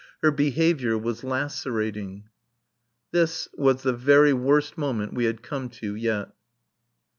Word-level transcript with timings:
Her 0.23 0.31
behaviour 0.31 0.97
was 0.97 1.23
lacerating. 1.23 2.23
This 3.11 3.47
was 3.53 3.83
the 3.83 3.93
very 3.93 4.33
worst 4.33 4.75
moment 4.75 5.13
we 5.13 5.25
had 5.25 5.43
come 5.43 5.69
to 5.77 5.93
yet. 5.93 6.31